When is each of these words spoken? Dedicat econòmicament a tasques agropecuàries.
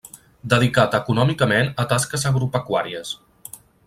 Dedicat 0.51 0.95
econòmicament 0.99 1.69
a 1.83 1.85
tasques 1.91 2.25
agropecuàries. 2.31 3.13